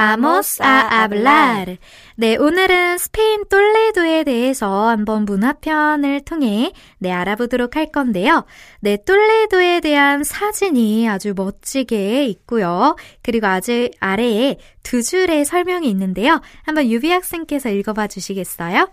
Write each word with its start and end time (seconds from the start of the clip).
Vamos 0.00 0.62
a 0.62 0.88
hablar. 0.90 1.76
네, 2.16 2.34
오늘은 2.36 2.96
스페인 2.96 3.44
똘레도에 3.46 4.24
대해서 4.24 4.88
한번 4.88 5.26
문화편을 5.26 6.22
통해 6.22 6.72
네, 6.96 7.12
알아보도록 7.12 7.76
할 7.76 7.92
건데요. 7.92 8.46
네, 8.80 8.96
똘레도에 8.96 9.80
대한 9.80 10.24
사진이 10.24 11.06
아주 11.06 11.34
멋지게 11.36 12.24
있고요. 12.28 12.96
그리고 13.22 13.48
아주 13.48 13.90
아래에 14.00 14.56
두 14.82 15.02
줄의 15.02 15.44
설명이 15.44 15.86
있는데요. 15.90 16.40
한번 16.62 16.88
유비 16.88 17.10
학생께서 17.10 17.68
읽어봐 17.68 18.06
주시겠어요? 18.06 18.90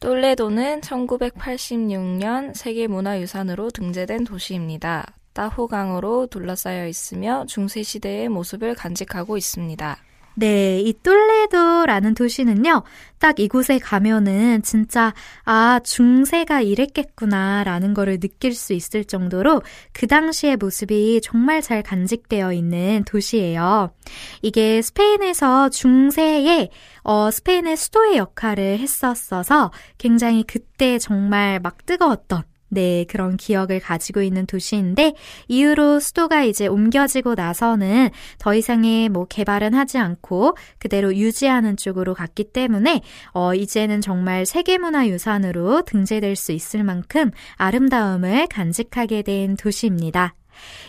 똘레도는 0.00 0.80
1986년 0.80 2.54
세계문화유산으로 2.54 3.68
등재된 3.68 4.24
도시입니다. 4.24 5.04
따호강으로 5.34 6.28
둘러싸여 6.28 6.86
있으며 6.86 7.44
중세시대의 7.46 8.30
모습을 8.30 8.74
간직하고 8.74 9.36
있습니다. 9.36 9.98
네, 10.34 10.80
이 10.80 10.94
똘레도라는 11.02 12.14
도시는요, 12.14 12.82
딱 13.18 13.38
이곳에 13.38 13.78
가면은 13.78 14.62
진짜, 14.62 15.12
아, 15.44 15.80
중세가 15.84 16.62
이랬겠구나, 16.62 17.64
라는 17.64 17.94
거를 17.94 18.18
느낄 18.18 18.54
수 18.54 18.72
있을 18.72 19.04
정도로 19.04 19.62
그 19.92 20.06
당시의 20.06 20.56
모습이 20.56 21.20
정말 21.22 21.60
잘 21.60 21.82
간직되어 21.82 22.52
있는 22.52 23.04
도시예요. 23.06 23.94
이게 24.40 24.80
스페인에서 24.80 25.68
중세에, 25.68 26.70
어, 27.02 27.30
스페인의 27.30 27.76
수도의 27.76 28.16
역할을 28.16 28.78
했었어서 28.78 29.70
굉장히 29.98 30.44
그때 30.44 30.98
정말 30.98 31.60
막 31.60 31.84
뜨거웠던 31.84 32.44
네, 32.72 33.04
그런 33.06 33.36
기억을 33.36 33.80
가지고 33.80 34.22
있는 34.22 34.46
도시인데 34.46 35.12
이후로 35.46 36.00
수도가 36.00 36.44
이제 36.44 36.66
옮겨지고 36.66 37.34
나서는 37.34 38.08
더 38.38 38.54
이상의 38.54 39.10
뭐 39.10 39.26
개발은 39.26 39.74
하지 39.74 39.98
않고 39.98 40.56
그대로 40.78 41.14
유지하는 41.14 41.76
쪽으로 41.76 42.14
갔기 42.14 42.44
때문에 42.44 43.02
어 43.34 43.54
이제는 43.54 44.00
정말 44.00 44.46
세계문화유산으로 44.46 45.82
등재될 45.82 46.34
수 46.34 46.52
있을 46.52 46.82
만큼 46.82 47.30
아름다움을 47.56 48.46
간직하게 48.46 49.20
된 49.20 49.56
도시입니다. 49.56 50.34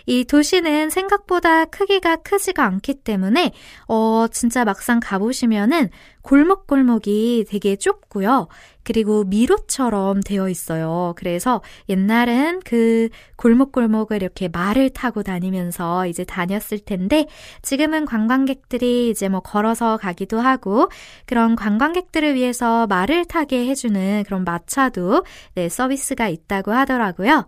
이 0.05 0.25
도시는 0.25 0.89
생각보다 0.89 1.65
크기가 1.65 2.17
크지가 2.17 2.65
않기 2.65 2.95
때문에 2.95 3.51
어 3.87 4.27
진짜 4.31 4.65
막상 4.65 4.99
가보시면은 5.01 5.89
골목골목이 6.23 7.45
되게 7.49 7.75
좁고요. 7.75 8.47
그리고 8.83 9.23
미로처럼 9.23 10.21
되어 10.21 10.49
있어요. 10.49 11.13
그래서 11.15 11.61
옛날은 11.89 12.61
그 12.65 13.09
골목골목을 13.35 14.21
이렇게 14.21 14.47
말을 14.47 14.89
타고 14.89 15.21
다니면서 15.23 16.07
이제 16.07 16.23
다녔을 16.23 16.79
텐데 16.85 17.27
지금은 17.61 18.05
관광객들이 18.05 19.09
이제 19.09 19.29
뭐 19.29 19.41
걸어서 19.41 19.97
가기도 19.97 20.39
하고 20.39 20.89
그런 21.25 21.55
관광객들을 21.55 22.35
위해서 22.35 22.87
말을 22.87 23.25
타게 23.25 23.67
해주는 23.67 24.23
그런 24.25 24.43
마차도 24.43 25.25
네, 25.55 25.69
서비스가 25.69 26.27
있다고 26.29 26.71
하더라고요. 26.71 27.47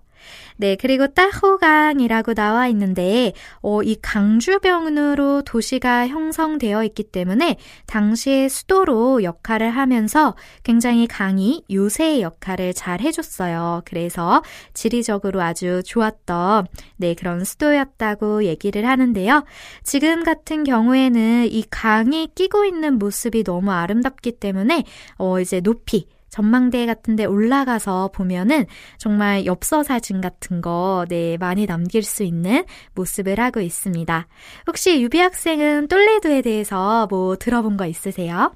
네, 0.57 0.75
그리고 0.75 1.07
따호강이라고 1.07 2.33
나와 2.33 2.67
있는데, 2.67 3.33
어, 3.61 3.83
이 3.83 3.97
강주병으로 4.01 5.41
도시가 5.43 6.07
형성되어 6.07 6.83
있기 6.85 7.03
때문에 7.03 7.57
당시의 7.87 8.49
수도로 8.49 9.23
역할을 9.23 9.71
하면서 9.71 10.35
굉장히 10.63 11.07
강이 11.07 11.63
요새의 11.69 12.21
역할을 12.21 12.73
잘 12.73 13.01
해줬어요. 13.01 13.81
그래서 13.85 14.41
지리적으로 14.73 15.41
아주 15.41 15.81
좋았던, 15.85 16.67
네, 16.97 17.15
그런 17.15 17.43
수도였다고 17.43 18.45
얘기를 18.45 18.87
하는데요. 18.87 19.43
지금 19.83 20.23
같은 20.23 20.63
경우에는 20.63 21.47
이 21.51 21.63
강이 21.69 22.29
끼고 22.33 22.65
있는 22.65 22.97
모습이 22.97 23.43
너무 23.43 23.71
아름답기 23.71 24.33
때문에, 24.33 24.83
어, 25.17 25.39
이제 25.39 25.59
높이, 25.59 26.07
전망대 26.35 26.85
같은 26.85 27.15
데 27.15 27.23
올라가서 27.23 28.09
보면은 28.13 28.65
정말 28.97 29.45
엽서 29.45 29.83
사진 29.83 30.19
같은 30.19 30.59
거, 30.59 31.05
네, 31.07 31.37
많이 31.37 31.65
남길 31.65 32.03
수 32.03 32.23
있는 32.23 32.65
모습을 32.93 33.39
하고 33.39 33.61
있습니다. 33.61 34.27
혹시 34.67 35.01
유비 35.01 35.17
학생은 35.17 35.87
똘레도에 35.87 36.41
대해서 36.41 37.07
뭐 37.09 37.37
들어본 37.37 37.77
거 37.77 37.85
있으세요? 37.85 38.53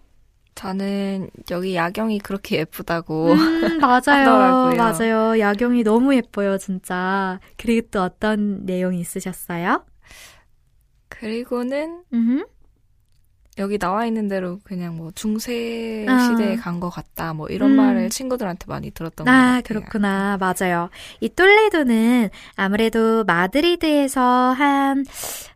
저는 0.56 1.30
여기 1.52 1.76
야경이 1.76 2.20
그렇게 2.20 2.58
예쁘다고 2.58 3.32
음, 3.32 3.78
맞아요. 3.80 4.76
맞아요. 4.76 5.40
야경이 5.40 5.84
너무 5.84 6.14
예뻐요, 6.14 6.58
진짜. 6.58 7.40
그리고 7.56 7.88
또 7.92 8.02
어떤 8.02 8.66
내용이 8.66 9.00
있으셨어요? 9.00 9.86
그리고는 11.08 12.04
음흠. 12.14 12.46
여기 13.60 13.78
나와 13.78 14.06
있는 14.06 14.28
대로 14.28 14.60
그냥 14.64 14.96
뭐 14.96 15.12
중세 15.14 16.06
시대에 16.08 16.56
아. 16.58 16.60
간것 16.62 16.94
같다 16.94 17.34
뭐 17.34 17.48
이런 17.50 17.72
음. 17.72 17.76
말을 17.76 18.10
친구들한테 18.10 18.66
많이 18.68 18.90
들었던 18.92 19.28
아, 19.28 19.32
것 19.32 19.38
같아요. 19.38 19.62
그렇구나. 19.64 20.38
맞아요. 20.40 20.90
이 21.20 21.30
똘레도는 21.30 22.30
아무래도 22.56 23.24
마드리드에서 23.26 24.22
한 24.54 25.06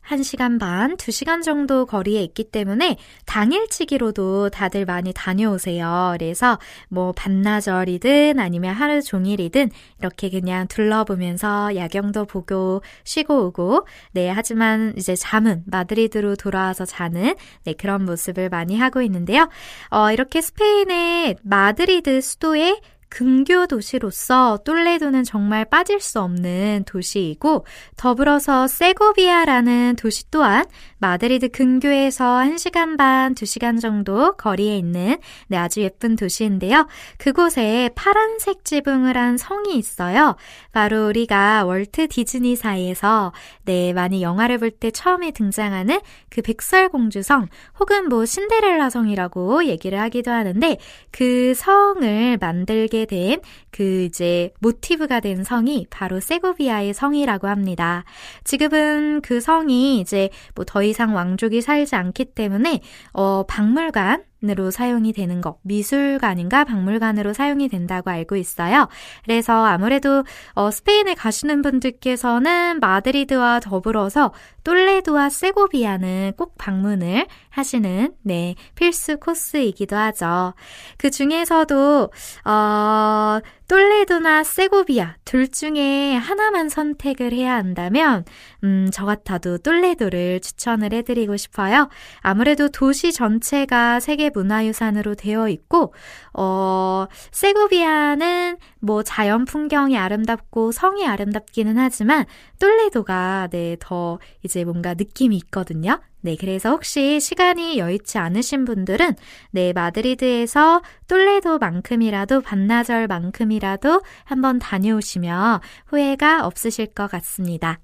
1시간 0.08 0.60
반, 0.60 0.98
2시간 0.98 1.42
정도 1.42 1.86
거리에 1.86 2.22
있기 2.24 2.46
때문에 2.46 2.98
당일치기로도 3.26 4.50
다들 4.50 4.86
많이 4.86 5.14
다녀오세요. 5.14 6.16
그래서 6.18 6.60
뭐 6.90 7.14
반나절이든 7.14 8.40
아니면 8.40 8.74
하루 8.76 9.02
종일이든 9.02 9.70
이렇게 10.00 10.30
그냥 10.30 10.68
둘러보면서 10.68 11.76
야경도 11.76 12.26
보고 12.26 12.82
쉬고 13.04 13.48
오고 13.48 13.88
네, 14.12 14.30
하지만 14.30 14.94
이제 14.98 15.16
잠은 15.16 15.64
마드리드로 15.66 16.36
돌아와서 16.36 16.86
자는 16.86 17.36
네, 17.64 17.74
그런 17.74 18.06
모습을 18.06 18.50
많이 18.50 18.78
하고 18.78 19.02
있는데요. 19.02 19.50
어, 19.90 20.12
이렇게 20.12 20.42
스페인의 20.42 21.38
마드리드 21.44 22.22
수도에 22.22 22.80
근교 23.14 23.68
도시로서 23.68 24.58
똘레도는 24.66 25.24
정말 25.24 25.66
빠질 25.66 26.00
수 26.00 26.20
없는 26.20 26.84
도시이고 26.88 27.64
더불어서 27.96 28.66
세고비아라는 28.68 29.98
도시 29.98 30.32
또한 30.32 30.66
마드리드 31.04 31.50
근교에서 31.50 32.38
1시간 32.38 32.96
반, 32.96 33.36
2시간 33.36 33.82
정도 33.82 34.38
거리에 34.38 34.78
있는 34.78 35.18
네, 35.48 35.58
아주 35.58 35.82
예쁜 35.82 36.16
도시인데요. 36.16 36.88
그곳에 37.18 37.90
파란색 37.94 38.64
지붕을 38.64 39.18
한 39.18 39.36
성이 39.36 39.78
있어요. 39.78 40.38
바로 40.72 41.08
우리가 41.08 41.66
월트 41.66 42.08
디즈니사에서 42.08 43.34
네, 43.66 43.92
많이 43.92 44.22
영화를 44.24 44.60
볼 44.60 44.74
때 44.74 44.92
처음에 44.92 45.32
등장하는 45.32 46.00
그 46.30 46.42
백설공주성 46.42 47.48
혹은 47.80 48.10
뭐 48.10 48.26
신데렐라 48.26 48.90
성이라고 48.90 49.66
얘기를 49.66 50.00
하기도 50.00 50.32
하는데 50.32 50.78
그 51.12 51.54
성을 51.54 52.38
만들게 52.40 53.06
된 53.06 53.42
그 53.74 54.04
이제 54.04 54.52
모티브가 54.60 55.20
된 55.20 55.44
성이 55.44 55.88
바로 55.90 56.20
세고비아의 56.20 56.94
성이라고 56.94 57.48
합니다. 57.48 58.06
지금은 58.44 59.22
그 59.22 59.42
성이 59.42 60.00
이제 60.00 60.30
뭐더 60.54 60.84
이상 60.94 61.16
왕족이 61.16 61.62
살지 61.62 61.96
않기 61.96 62.26
때문에 62.36 62.82
어 63.14 63.44
박물관 63.48 64.24
으로 64.50 64.72
사용이 64.72 65.14
되는 65.14 65.40
것, 65.40 65.58
미술관인가 65.62 66.66
박물관으로 66.66 67.34
사용이 67.34 67.70
된다고 67.70 68.10
알고 68.10 68.36
있어요. 68.36 68.90
그래서 69.24 69.66
아무래도 69.66 70.24
어, 70.54 70.70
스페인에 70.70 71.14
가시는 71.14 71.62
분들께서는 71.62 72.80
마드리드와 72.82 73.62
더불어서 73.62 74.34
똘레도와 74.64 75.30
세고비아는 75.30 76.34
꼭 76.38 76.58
방문을 76.58 77.28
하시는 77.50 78.14
네 78.22 78.56
필수 78.76 79.18
코스이기도 79.18 79.96
하죠. 79.96 80.54
그 80.98 81.10
중에서도 81.10 82.10
어, 82.46 83.40
똘레도나 83.68 84.44
세고비아 84.44 85.16
둘 85.26 85.48
중에 85.48 86.16
하나만 86.16 86.70
선택을 86.70 87.32
해야 87.32 87.56
한다면 87.56 88.24
음, 88.64 88.90
저 88.92 89.06
같아도 89.06 89.58
똘레도를 89.58 90.42
추천을 90.42 90.94
해드리고 90.94 91.38
싶어요. 91.38 91.90
아무래도 92.20 92.70
도시 92.70 93.12
전체가 93.12 94.00
세계 94.00 94.30
문화유산으로 94.34 95.16
되어 95.16 95.50
있고 95.50 95.94
어, 96.34 97.08
세고비아는 97.32 98.58
뭐 98.80 99.04
자연 99.04 99.46
풍경이 99.46 99.98
아름답고 99.98 100.72
성이 100.72 101.06
아름답기는 101.08 101.78
하지만 101.78 102.26
똘레도가 102.60 103.50
네, 103.52 103.78
더 103.80 104.20
이제 104.44 104.64
뭔가 104.64 104.94
느낌이 104.94 105.36
있거든요. 105.38 106.00
네, 106.22 106.38
그래서 106.40 106.70
혹시 106.70 107.20
시간이 107.20 107.78
여의치 107.78 108.18
않으신 108.18 108.64
분들은 108.64 109.16
네, 109.52 109.74
마드리드에서 109.74 110.82
똘레도만큼이라도 111.08 112.42
반나절만큼이라도 112.42 114.02
한번 114.24 114.58
다녀오시면 114.60 115.60
후회가 115.88 116.46
없으실 116.46 116.88
것 116.88 117.12
같습니다. 117.12 117.80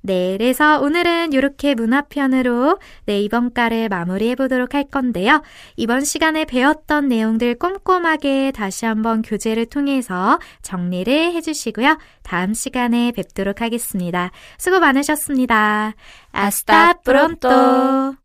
네, 0.00 0.36
그래서 0.38 0.80
오늘은 0.80 1.32
이렇게 1.32 1.74
문화편으로 1.74 2.78
네, 3.06 3.20
이번 3.20 3.52
깔을 3.52 3.88
마무리해 3.88 4.34
보도록 4.34 4.74
할 4.74 4.84
건데요. 4.84 5.42
이번 5.76 6.04
시간에 6.04 6.44
배웠던 6.44 7.08
내용들 7.08 7.58
꼼꼼하게 7.58 8.52
다시 8.52 8.86
한번 8.86 9.22
교재를 9.22 9.66
통해서 9.66 10.38
정리를 10.62 11.12
해 11.32 11.40
주시고요. 11.40 11.98
다음 12.22 12.54
시간에 12.54 13.12
뵙도록 13.12 13.60
하겠습니다. 13.60 14.30
수고 14.58 14.80
많으셨습니다. 14.80 15.94
아스타 16.32 16.94
프론토! 17.04 18.23